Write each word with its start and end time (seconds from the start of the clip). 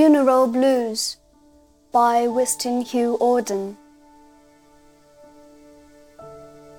Funeral 0.00 0.46
Blues 0.46 1.18
by 1.92 2.22
Wystan 2.26 2.82
Hugh 2.82 3.18
Auden. 3.20 3.76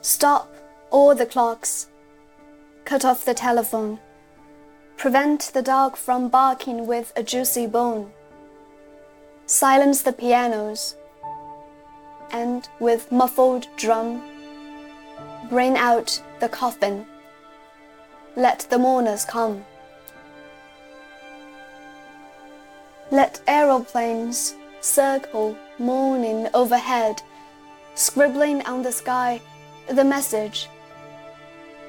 Stop 0.02 0.52
all 0.90 1.14
the 1.14 1.28
clocks. 1.28 1.88
Cut 2.84 3.06
off 3.06 3.24
the 3.24 3.36
telephone. 3.36 4.00
Prevent 4.98 5.52
the 5.54 5.62
dog 5.62 5.98
from 5.98 6.30
barking 6.30 6.88
with 6.88 7.14
a 7.16 7.22
juicy 7.22 7.68
bone. 7.68 8.12
Silence 9.46 10.02
the 10.02 10.14
pianos. 10.14 10.96
And 12.32 12.68
with 12.80 13.12
muffled 13.12 13.68
drum, 13.78 14.24
bring 15.48 15.78
out 15.78 16.20
the 16.40 16.50
coffin. 16.50 17.06
Let 18.36 18.66
the 18.72 18.80
mourners 18.80 19.26
come. 19.26 19.64
Let 23.12 23.42
aeroplanes 23.46 24.56
circle 24.80 25.58
mourning 25.78 26.48
overhead, 26.54 27.22
scribbling 27.94 28.66
on 28.66 28.84
the 28.84 28.94
sky 28.94 29.42
the 29.90 30.06
message 30.06 30.70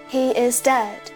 He 0.08 0.30
is 0.30 0.60
dead. 0.60 1.12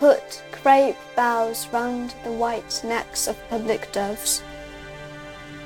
Put 0.00 0.42
crape 0.50 0.96
boughs 1.14 1.68
round 1.74 2.14
the 2.24 2.32
white 2.32 2.80
necks 2.84 3.28
of 3.28 3.36
public 3.50 3.92
doves. 3.92 4.42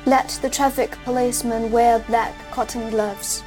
Let 0.04 0.40
the 0.42 0.50
traffic 0.50 0.98
policemen 1.04 1.70
wear 1.70 2.00
black 2.00 2.34
cotton 2.50 2.90
gloves. 2.90 3.44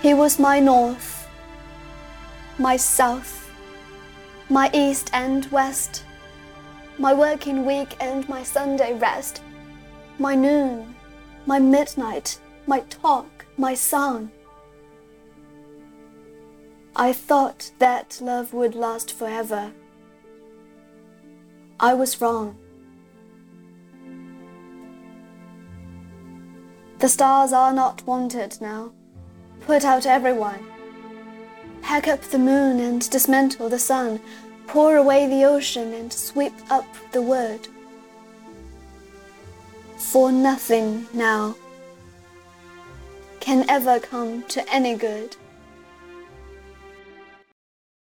He 0.00 0.14
was 0.14 0.38
my 0.38 0.58
north, 0.58 1.28
my 2.58 2.78
south 2.78 3.41
my 4.52 4.70
east 4.74 5.08
and 5.14 5.50
west, 5.50 6.04
my 6.98 7.14
working 7.14 7.64
week 7.64 7.96
and 8.00 8.28
my 8.28 8.42
Sunday 8.42 8.92
rest, 8.92 9.40
my 10.18 10.34
noon, 10.34 10.94
my 11.46 11.58
midnight, 11.58 12.38
my 12.66 12.80
talk, 12.80 13.46
my 13.56 13.72
song. 13.72 14.30
I 16.94 17.14
thought 17.14 17.70
that 17.78 18.18
love 18.20 18.52
would 18.52 18.74
last 18.74 19.14
forever. 19.14 19.72
I 21.80 21.94
was 21.94 22.20
wrong. 22.20 22.58
The 26.98 27.08
stars 27.08 27.54
are 27.54 27.72
not 27.72 28.06
wanted 28.06 28.60
now. 28.60 28.92
Put 29.60 29.86
out 29.86 30.04
everyone. 30.04 30.81
Pack 31.82 32.08
up 32.08 32.22
the 32.22 32.38
moon 32.38 32.80
and 32.80 33.08
dismantle 33.10 33.68
the 33.68 33.78
sun, 33.78 34.20
pour 34.66 34.96
away 34.96 35.26
the 35.26 35.44
ocean 35.44 35.92
and 35.92 36.12
sweep 36.12 36.54
up 36.70 36.86
the 37.12 37.20
wood. 37.20 37.68
For 39.98 40.32
nothing 40.32 41.06
now 41.12 41.56
can 43.40 43.68
ever 43.68 43.98
come 44.00 44.44
to 44.44 44.66
any 44.72 44.94
good. 44.94 45.36